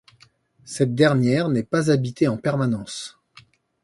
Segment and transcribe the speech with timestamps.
[0.65, 3.19] Cette dernière n'est pas habitée en permanence.